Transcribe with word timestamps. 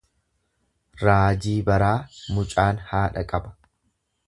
Raajii 1.07 1.53
baraa 1.67 1.91
mucaan 2.39 2.83
haadha 2.91 3.27
qaba. 3.35 3.57